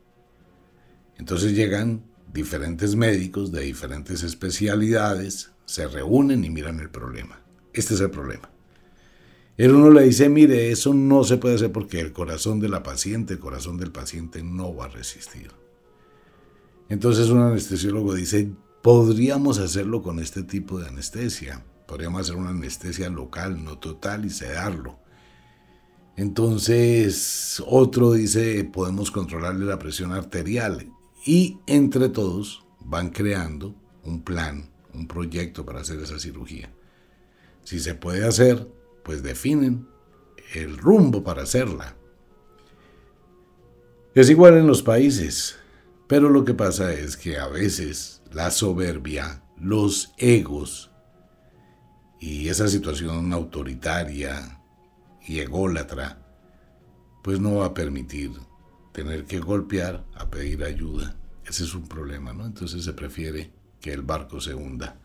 [1.18, 7.40] Entonces llegan diferentes médicos de diferentes especialidades, se reúnen y miran el problema.
[7.72, 8.50] Este es el problema.
[9.56, 12.82] El uno le dice, mire, eso no se puede hacer porque el corazón de la
[12.82, 15.50] paciente, el corazón del paciente no va a resistir.
[16.88, 18.50] Entonces un anestesiólogo dice,
[18.82, 21.64] podríamos hacerlo con este tipo de anestesia.
[21.86, 24.98] Podríamos hacer una anestesia local, no total, y sedarlo.
[26.16, 30.90] Entonces, otro dice, podemos controlarle la presión arterial.
[31.24, 36.72] Y entre todos van creando un plan, un proyecto para hacer esa cirugía.
[37.64, 38.68] Si se puede hacer,
[39.02, 39.88] pues definen
[40.54, 41.96] el rumbo para hacerla.
[44.14, 45.56] Es igual en los países,
[46.06, 50.90] pero lo que pasa es que a veces la soberbia, los egos,
[52.18, 54.60] Y esa situación autoritaria
[55.26, 56.18] y ególatra,
[57.22, 58.30] pues no va a permitir
[58.92, 61.16] tener que golpear a pedir ayuda.
[61.44, 62.46] Ese es un problema, ¿no?
[62.46, 64.98] Entonces se prefiere que el barco se hunda.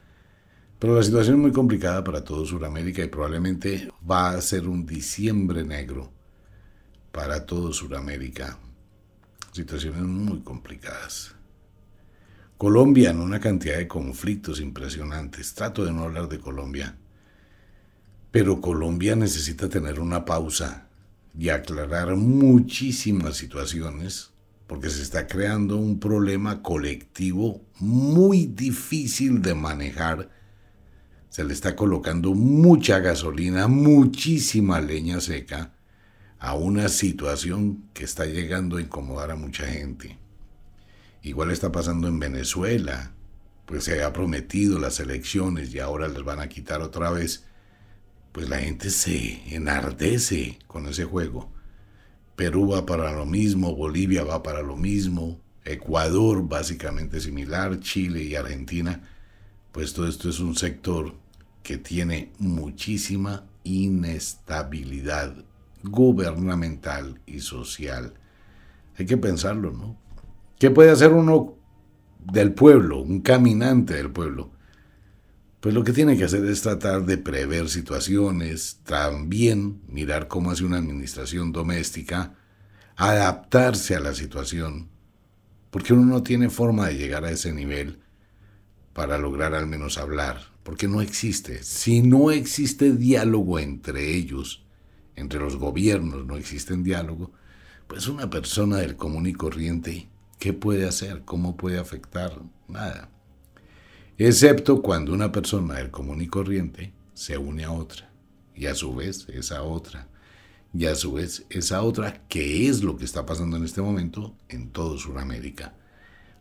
[0.79, 4.85] Pero la situación es muy complicada para todo Sudamérica y probablemente va a ser un
[4.85, 6.11] diciembre negro
[7.11, 8.57] para todo Sudamérica.
[9.51, 11.35] Situaciones muy complicadas.
[12.61, 15.55] Colombia en una cantidad de conflictos impresionantes.
[15.55, 16.95] Trato de no hablar de Colombia.
[18.29, 20.87] Pero Colombia necesita tener una pausa
[21.35, 24.29] y aclarar muchísimas situaciones
[24.67, 30.29] porque se está creando un problema colectivo muy difícil de manejar
[31.29, 35.73] se le está colocando mucha gasolina, muchísima leña seca
[36.37, 40.20] a una situación que está llegando a incomodar a mucha gente.
[41.23, 43.11] Igual está pasando en Venezuela,
[43.65, 47.45] pues se ha prometido las elecciones y ahora les van a quitar otra vez.
[48.31, 51.51] Pues la gente se enardece con ese juego.
[52.35, 58.35] Perú va para lo mismo, Bolivia va para lo mismo, Ecuador básicamente similar, Chile y
[58.35, 59.01] Argentina.
[59.71, 61.13] Pues todo esto es un sector
[61.61, 65.35] que tiene muchísima inestabilidad
[65.83, 68.15] gubernamental y social.
[68.97, 70.00] Hay que pensarlo, ¿no?
[70.61, 71.57] ¿Qué puede hacer uno
[72.19, 74.51] del pueblo, un caminante del pueblo?
[75.59, 80.63] Pues lo que tiene que hacer es tratar de prever situaciones, también mirar cómo hace
[80.63, 82.35] una administración doméstica,
[82.95, 84.89] adaptarse a la situación,
[85.71, 87.99] porque uno no tiene forma de llegar a ese nivel
[88.93, 91.63] para lograr al menos hablar porque no existe.
[91.63, 94.63] Si no existe diálogo entre ellos,
[95.15, 97.31] entre los gobiernos, no existe diálogo,
[97.87, 100.10] pues una persona del común y corriente,
[100.41, 101.21] ¿qué puede hacer?
[101.23, 102.41] ¿Cómo puede afectar?
[102.67, 103.11] Nada.
[104.17, 108.11] Excepto cuando una persona del común y corriente se une a otra,
[108.55, 110.07] y a su vez esa otra,
[110.73, 114.35] y a su vez esa otra, que es lo que está pasando en este momento
[114.49, 115.75] en todo Sudamérica.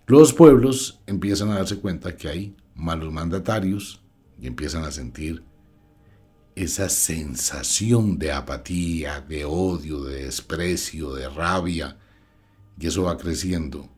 [0.06, 4.02] Los pueblos empiezan a darse cuenta que hay malos mandatarios,
[4.40, 5.44] y empiezan a sentir
[6.54, 11.98] esa sensación de apatía, de odio, de desprecio, de rabia,
[12.81, 13.88] y eso va creciendo.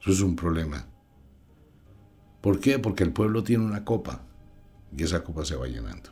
[0.00, 0.84] Eso es un problema.
[2.40, 2.78] ¿Por qué?
[2.78, 4.26] Porque el pueblo tiene una copa
[4.96, 6.10] y esa copa se va llenando.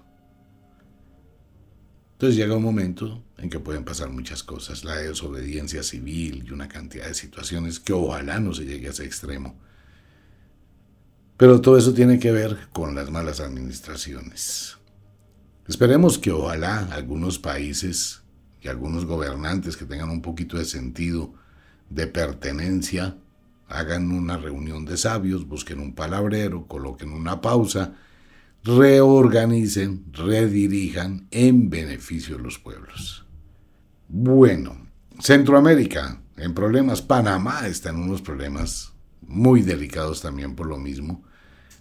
[2.12, 6.68] Entonces llega un momento en que pueden pasar muchas cosas, la desobediencia civil y una
[6.68, 9.58] cantidad de situaciones que ojalá no se llegue a ese extremo.
[11.36, 14.76] Pero todo eso tiene que ver con las malas administraciones.
[15.66, 18.22] Esperemos que ojalá algunos países
[18.60, 21.34] y algunos gobernantes que tengan un poquito de sentido
[21.90, 23.16] de pertenencia
[23.68, 27.94] hagan una reunión de sabios, busquen un palabrero, coloquen una pausa,
[28.64, 33.26] reorganicen, redirijan en beneficio de los pueblos.
[34.08, 34.86] Bueno,
[35.20, 41.24] Centroamérica en problemas, Panamá está en unos problemas muy delicados también por lo mismo.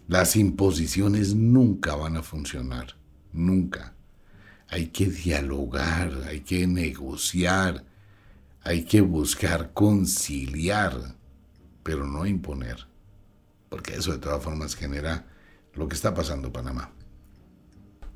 [0.07, 2.95] Las imposiciones nunca van a funcionar,
[3.31, 3.93] nunca.
[4.69, 7.85] Hay que dialogar, hay que negociar,
[8.63, 11.15] hay que buscar conciliar,
[11.83, 12.87] pero no imponer,
[13.69, 15.27] porque eso de todas formas genera
[15.73, 16.91] lo que está pasando en Panamá.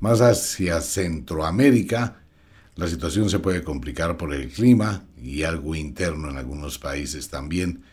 [0.00, 2.22] Más hacia Centroamérica,
[2.74, 7.84] la situación se puede complicar por el clima y algo interno en algunos países también,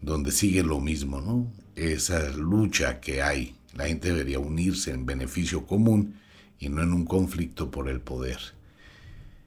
[0.00, 1.50] donde sigue lo mismo, ¿no?
[1.76, 3.56] esa lucha que hay.
[3.74, 6.16] La gente debería unirse en beneficio común
[6.58, 8.38] y no en un conflicto por el poder.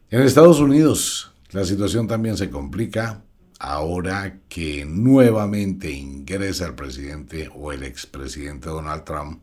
[0.09, 3.23] En Estados Unidos la situación también se complica
[3.59, 9.41] ahora que nuevamente ingresa el presidente o el expresidente Donald Trump,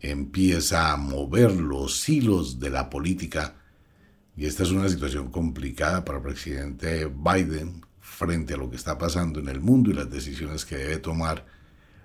[0.00, 3.56] empieza a mover los hilos de la política
[4.36, 8.96] y esta es una situación complicada para el presidente Biden frente a lo que está
[8.96, 11.44] pasando en el mundo y las decisiones que debe tomar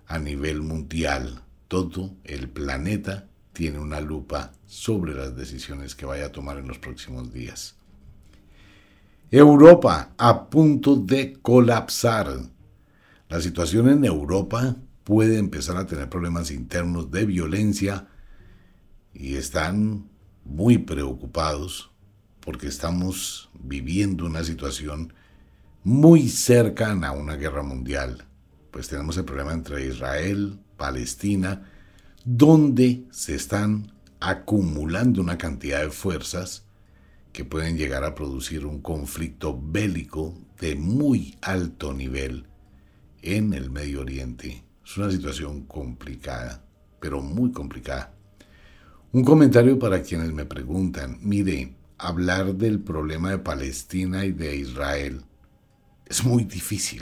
[0.07, 1.43] a nivel mundial.
[1.67, 6.79] Todo el planeta tiene una lupa sobre las decisiones que vaya a tomar en los
[6.79, 7.75] próximos días.
[9.37, 12.27] Europa a punto de colapsar.
[13.29, 18.07] La situación en Europa puede empezar a tener problemas internos de violencia
[19.13, 20.09] y están
[20.45, 21.91] muy preocupados
[22.39, 25.13] porque estamos viviendo una situación
[25.83, 28.27] muy cercana a una guerra mundial
[28.73, 31.61] pues tenemos el problema entre Israel, Palestina,
[32.25, 36.62] donde se están acumulando una cantidad de fuerzas
[37.33, 42.45] que pueden llegar a producir un conflicto bélico de muy alto nivel
[43.21, 44.63] en el Medio Oriente.
[44.85, 46.63] Es una situación complicada,
[46.99, 48.13] pero muy complicada.
[49.11, 55.25] Un comentario para quienes me preguntan, mire, hablar del problema de Palestina y de Israel
[56.05, 57.01] es muy difícil.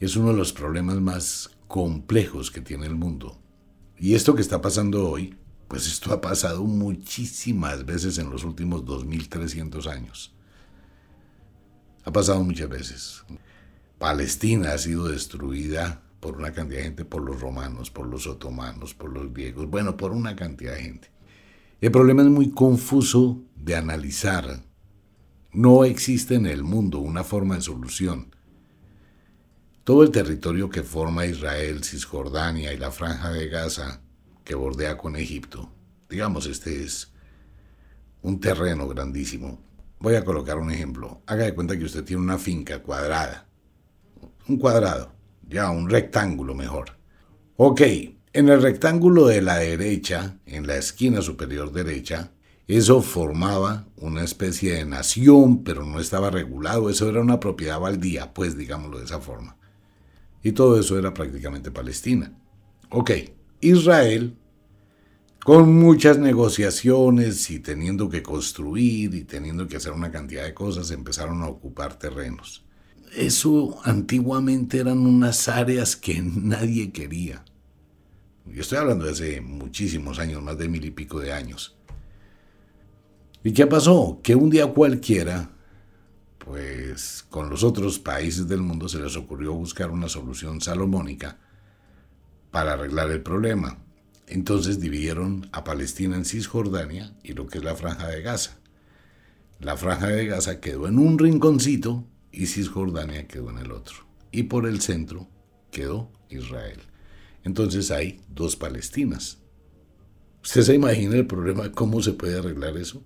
[0.00, 3.38] Es uno de los problemas más complejos que tiene el mundo.
[3.96, 5.34] Y esto que está pasando hoy,
[5.68, 10.34] pues esto ha pasado muchísimas veces en los últimos 2300 años.
[12.04, 13.24] Ha pasado muchas veces.
[13.98, 18.94] Palestina ha sido destruida por una cantidad de gente, por los romanos, por los otomanos,
[18.94, 21.10] por los griegos, bueno, por una cantidad de gente.
[21.80, 24.62] El problema es muy confuso de analizar.
[25.52, 28.34] No existe en el mundo una forma de solución.
[29.84, 34.03] Todo el territorio que forma Israel, Cisjordania y la franja de Gaza
[34.44, 35.72] que bordea con Egipto,
[36.08, 37.12] digamos, este es
[38.22, 39.60] un terreno grandísimo.
[39.98, 41.22] Voy a colocar un ejemplo.
[41.26, 43.46] Haga de cuenta que usted tiene una finca cuadrada.
[44.46, 45.14] Un cuadrado
[45.48, 46.98] ya un rectángulo mejor.
[47.56, 47.80] Ok,
[48.32, 52.32] en el rectángulo de la derecha, en la esquina superior derecha,
[52.66, 58.32] eso formaba una especie de nación, pero no estaba regulado, eso era una propiedad baldía,
[58.32, 59.56] pues digámoslo de esa forma.
[60.42, 62.32] Y todo eso era prácticamente Palestina.
[62.90, 63.10] Ok,
[63.66, 64.36] Israel,
[65.44, 70.90] con muchas negociaciones y teniendo que construir y teniendo que hacer una cantidad de cosas,
[70.90, 72.64] empezaron a ocupar terrenos
[73.16, 77.44] eso antiguamente eran unas áreas que nadie quería.
[78.46, 81.76] Yo estoy hablando de hace muchísimos años, más de mil y pico de años.
[83.42, 84.20] ¿Y qué pasó?
[84.22, 85.50] Que un día cualquiera,
[86.38, 91.38] pues con los otros países del mundo se les ocurrió buscar una solución salomónica
[92.54, 93.78] para arreglar el problema.
[94.28, 98.60] Entonces dividieron a Palestina en Cisjordania y lo que es la franja de Gaza.
[99.58, 103.96] La franja de Gaza quedó en un rinconcito y Cisjordania quedó en el otro.
[104.30, 105.26] Y por el centro
[105.72, 106.78] quedó Israel.
[107.42, 109.38] Entonces hay dos Palestinas.
[110.44, 111.72] ¿Usted se imagina el problema?
[111.72, 113.02] ¿Cómo se puede arreglar eso?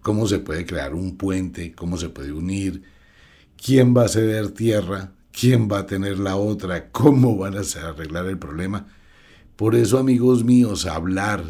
[0.00, 1.72] ¿Cómo se puede crear un puente?
[1.72, 2.82] ¿Cómo se puede unir?
[3.56, 5.12] ¿Quién va a ceder tierra?
[5.38, 6.90] ¿Quién va a tener la otra?
[6.90, 8.88] ¿Cómo van a arreglar el problema?
[9.54, 11.44] Por eso, amigos míos, hablar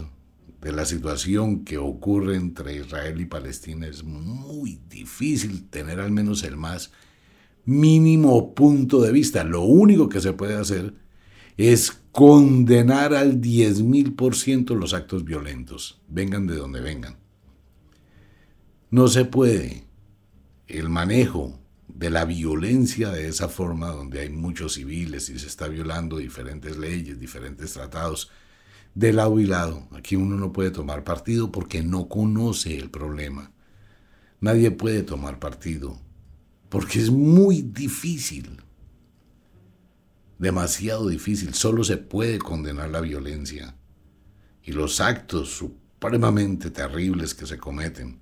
[0.60, 6.42] de la situación que ocurre entre Israel y Palestina es muy difícil tener al menos
[6.42, 6.92] el más
[7.64, 9.42] mínimo punto de vista.
[9.42, 10.92] Lo único que se puede hacer
[11.56, 17.16] es condenar al 10.000% los actos violentos, vengan de donde vengan.
[18.90, 19.84] No se puede
[20.66, 21.57] el manejo
[21.98, 26.76] de la violencia de esa forma donde hay muchos civiles y se está violando diferentes
[26.76, 28.30] leyes, diferentes tratados,
[28.94, 29.88] de lado y lado.
[29.90, 33.50] Aquí uno no puede tomar partido porque no conoce el problema.
[34.40, 36.00] Nadie puede tomar partido
[36.68, 38.62] porque es muy difícil.
[40.38, 41.52] Demasiado difícil.
[41.52, 43.74] Solo se puede condenar la violencia
[44.62, 48.20] y los actos supremamente terribles que se cometen.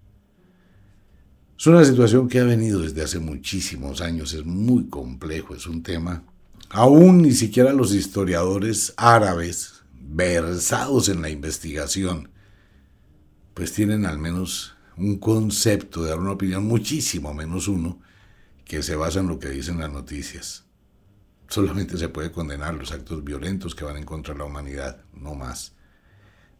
[1.58, 5.82] Es una situación que ha venido desde hace muchísimos años, es muy complejo, es un
[5.82, 6.22] tema.
[6.68, 12.28] Aún ni siquiera los historiadores árabes versados en la investigación,
[13.54, 18.00] pues tienen al menos un concepto de dar una opinión, muchísimo menos uno,
[18.66, 20.66] que se basa en lo que dicen las noticias.
[21.48, 25.34] Solamente se puede condenar los actos violentos que van en contra de la humanidad, no
[25.34, 25.72] más.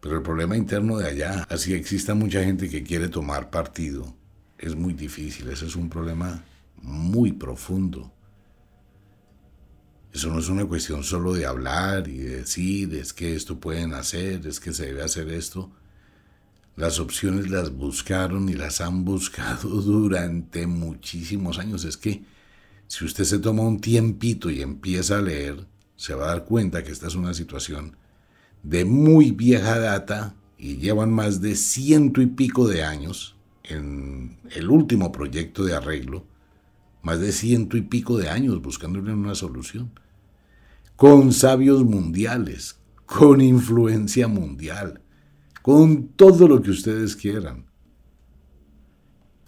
[0.01, 4.17] Pero el problema interno de allá, así exista mucha gente que quiere tomar partido,
[4.59, 5.49] es muy difícil.
[5.49, 6.45] Ese es un problema
[6.83, 8.13] muy profundo.
[10.13, 13.93] Eso no es una cuestión solo de hablar y de decir, es que esto pueden
[13.93, 15.71] hacer, es que se debe hacer esto.
[16.75, 21.85] Las opciones las buscaron y las han buscado durante muchísimos años.
[21.85, 22.25] Es que
[22.89, 26.83] si usted se toma un tiempito y empieza a leer, se va a dar cuenta
[26.83, 27.97] que esta es una situación
[28.63, 33.36] de muy vieja data y llevan más de ciento y pico de años
[33.69, 36.27] en el último proyecto de arreglo,
[37.03, 39.93] más de ciento y pico de años buscándole una solución
[40.97, 45.03] con sabios mundiales, con influencia mundial,
[45.63, 47.67] con todo lo que ustedes quieran.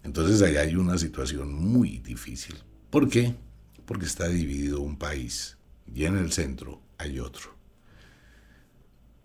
[0.04, 2.56] Entonces ahí hay una situación muy difícil.
[2.90, 3.34] ¿Por qué?
[3.86, 5.56] Porque está dividido un país
[5.92, 7.56] y en el centro hay otro.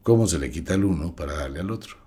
[0.02, 2.03] ¿Cómo se le quita el uno para darle al otro?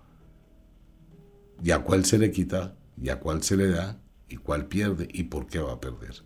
[1.63, 2.77] ¿Y a cuál se le quita?
[3.01, 4.01] ¿Y a cuál se le da?
[4.29, 5.09] ¿Y cuál pierde?
[5.13, 6.23] ¿Y por qué va a perder?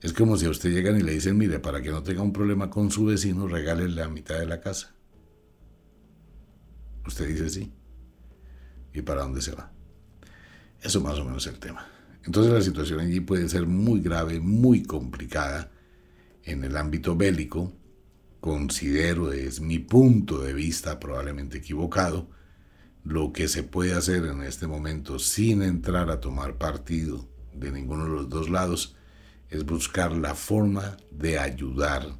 [0.00, 2.32] Es como si a usted llegan y le dicen, mire, para que no tenga un
[2.32, 4.94] problema con su vecino, regale la mitad de la casa.
[7.06, 7.72] Usted dice sí.
[8.92, 9.72] ¿Y para dónde se va?
[10.82, 11.86] Eso más o menos es el tema.
[12.24, 15.70] Entonces la situación allí puede ser muy grave, muy complicada
[16.44, 17.72] en el ámbito bélico,
[18.40, 22.28] considero, es mi punto de vista probablemente equivocado,
[23.04, 28.04] lo que se puede hacer en este momento sin entrar a tomar partido de ninguno
[28.04, 28.96] de los dos lados
[29.50, 32.18] es buscar la forma de ayudar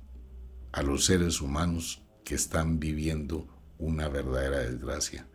[0.73, 5.27] a los seres humanos que están viviendo una verdadera desgracia.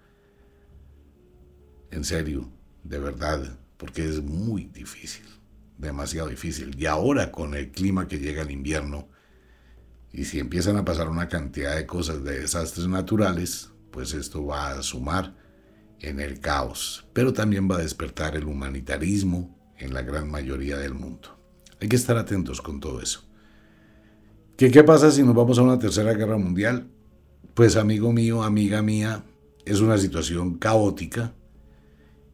[1.92, 2.52] En serio,
[2.84, 5.26] de verdad, porque es muy difícil,
[5.78, 6.80] demasiado difícil.
[6.80, 9.10] Y ahora con el clima que llega el invierno,
[10.12, 14.72] y si empiezan a pasar una cantidad de cosas de desastres naturales, pues esto va
[14.72, 15.36] a sumar
[16.00, 20.94] en el caos, pero también va a despertar el humanitarismo en la gran mayoría del
[20.94, 21.40] mundo.
[21.82, 23.24] Hay que estar atentos con todo eso.
[24.58, 26.90] ¿Qué, ¿Qué pasa si nos vamos a una tercera guerra mundial?
[27.54, 29.24] Pues amigo mío, amiga mía,
[29.66, 31.34] es una situación caótica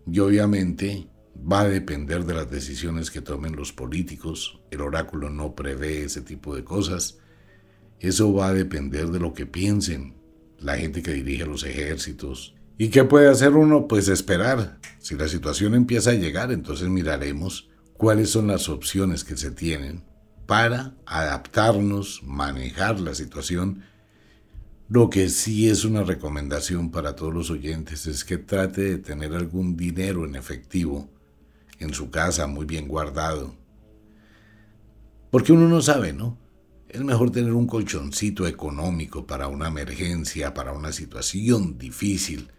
[0.07, 4.61] y obviamente va a depender de las decisiones que tomen los políticos.
[4.71, 7.19] El oráculo no prevé ese tipo de cosas.
[7.99, 10.15] Eso va a depender de lo que piensen
[10.59, 12.54] la gente que dirige los ejércitos.
[12.77, 13.87] ¿Y qué puede hacer uno?
[13.87, 14.79] Pues esperar.
[14.99, 20.03] Si la situación empieza a llegar, entonces miraremos cuáles son las opciones que se tienen
[20.45, 23.83] para adaptarnos, manejar la situación.
[24.89, 29.33] Lo que sí es una recomendación para todos los oyentes es que trate de tener
[29.33, 31.09] algún dinero en efectivo
[31.79, 33.55] en su casa muy bien guardado.
[35.31, 36.37] Porque uno no sabe, ¿no?
[36.89, 42.51] Es mejor tener un colchoncito económico para una emergencia, para una situación difícil,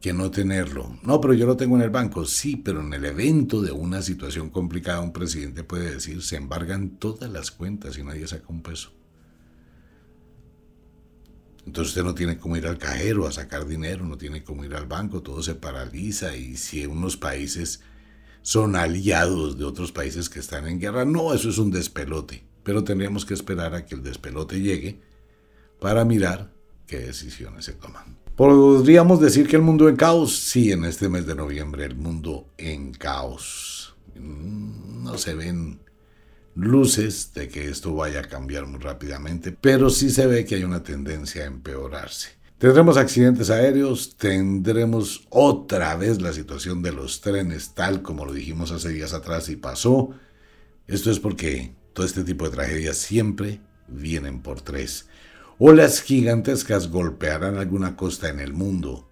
[0.00, 0.98] que no tenerlo.
[1.02, 2.24] No, pero yo lo tengo en el banco.
[2.24, 6.98] Sí, pero en el evento de una situación complicada, un presidente puede decir, se embargan
[6.98, 8.92] todas las cuentas y nadie saca un peso.
[11.66, 14.74] Entonces usted no tiene cómo ir al cajero a sacar dinero, no tiene cómo ir
[14.74, 17.82] al banco, todo se paraliza y si unos países
[18.40, 22.42] son aliados de otros países que están en guerra, no, eso es un despelote.
[22.62, 25.02] Pero tendríamos que esperar a que el despelote llegue
[25.78, 26.54] para mirar
[26.86, 28.27] qué decisiones se toman.
[28.38, 30.38] ¿Podríamos decir que el mundo en caos?
[30.38, 33.96] Sí, en este mes de noviembre el mundo en caos.
[34.14, 35.80] Mm, no se ven
[36.54, 40.62] luces de que esto vaya a cambiar muy rápidamente, pero sí se ve que hay
[40.62, 42.28] una tendencia a empeorarse.
[42.58, 48.70] Tendremos accidentes aéreos, tendremos otra vez la situación de los trenes tal como lo dijimos
[48.70, 50.10] hace días atrás y pasó.
[50.86, 55.08] Esto es porque todo este tipo de tragedias siempre vienen por tres.
[55.60, 59.10] Olas gigantescas golpearán alguna costa en el mundo.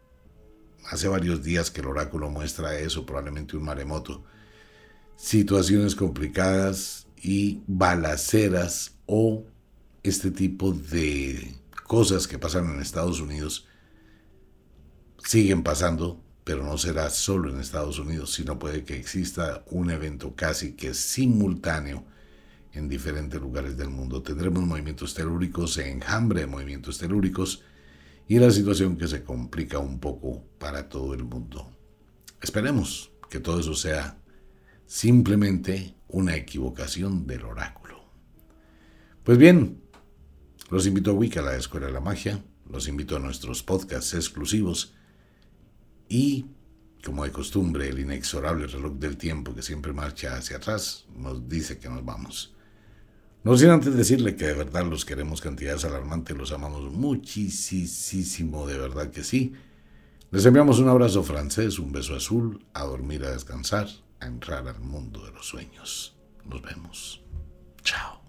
[0.88, 4.22] Hace varios días que el oráculo muestra eso, probablemente un maremoto.
[5.16, 9.42] Situaciones complicadas y balaceras o
[10.04, 13.66] este tipo de cosas que pasan en Estados Unidos
[15.18, 20.36] siguen pasando, pero no será solo en Estados Unidos, sino puede que exista un evento
[20.36, 22.04] casi que simultáneo
[22.76, 24.22] en diferentes lugares del mundo.
[24.22, 27.62] Tendremos movimientos telúricos, enjambre de movimientos telúricos
[28.28, 31.72] y la situación que se complica un poco para todo el mundo.
[32.42, 34.18] Esperemos que todo eso sea
[34.86, 38.04] simplemente una equivocación del oráculo.
[39.24, 39.80] Pues bien,
[40.70, 44.94] los invito a Wicca, la Escuela de la Magia, los invito a nuestros podcasts exclusivos
[46.08, 46.46] y,
[47.04, 51.78] como de costumbre, el inexorable reloj del tiempo que siempre marcha hacia atrás nos dice
[51.78, 52.55] que nos vamos.
[53.46, 58.76] No sin antes decirle que de verdad los queremos cantidades alarmantes, los amamos muchísimo, de
[58.76, 59.52] verdad que sí.
[60.32, 63.86] Les enviamos un abrazo francés, un beso azul, a dormir, a descansar,
[64.18, 66.16] a entrar al mundo de los sueños.
[66.44, 67.22] Nos vemos.
[67.84, 68.25] Chao.